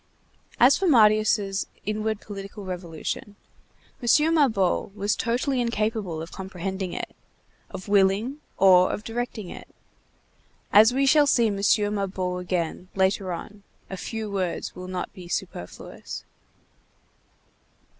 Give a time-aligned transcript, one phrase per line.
[0.59, 3.35] As for Marius' inward political revolution,
[4.01, 4.33] M.
[4.33, 7.15] Mabeuf was totally incapable of comprehending it,
[7.69, 9.67] of willing or of directing it.
[10.73, 11.57] As we shall see M.
[11.93, 13.61] Mabeuf again, later on,
[13.91, 16.23] a few words will not be superfluous.